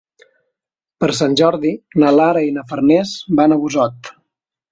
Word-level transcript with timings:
Per 1.03 1.09
Sant 1.17 1.35
Jordi 1.41 1.73
na 2.03 2.13
Lara 2.17 2.43
i 2.47 2.55
na 2.57 2.65
Farners 2.71 3.11
van 3.41 3.53
a 3.53 3.59
Busot. 3.67 4.13